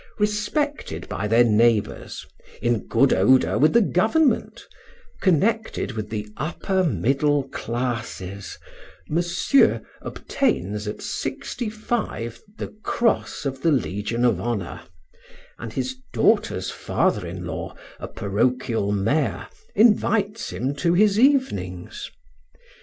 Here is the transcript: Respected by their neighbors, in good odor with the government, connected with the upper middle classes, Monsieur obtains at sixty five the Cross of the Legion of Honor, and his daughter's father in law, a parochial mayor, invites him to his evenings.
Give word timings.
Respected 0.17 1.07
by 1.07 1.27
their 1.27 1.43
neighbors, 1.43 2.25
in 2.59 2.87
good 2.87 3.13
odor 3.13 3.59
with 3.59 3.73
the 3.73 3.83
government, 3.83 4.63
connected 5.21 5.91
with 5.91 6.09
the 6.09 6.27
upper 6.37 6.83
middle 6.83 7.47
classes, 7.49 8.57
Monsieur 9.07 9.79
obtains 10.01 10.87
at 10.87 11.03
sixty 11.03 11.69
five 11.69 12.41
the 12.57 12.69
Cross 12.81 13.45
of 13.45 13.61
the 13.61 13.69
Legion 13.71 14.25
of 14.25 14.39
Honor, 14.41 14.81
and 15.59 15.71
his 15.73 15.97
daughter's 16.13 16.71
father 16.71 17.27
in 17.27 17.45
law, 17.45 17.75
a 17.99 18.07
parochial 18.07 18.91
mayor, 18.91 19.49
invites 19.75 20.49
him 20.49 20.73
to 20.77 20.95
his 20.95 21.19
evenings. 21.19 22.09